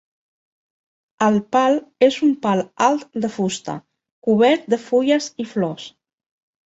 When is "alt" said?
2.85-3.05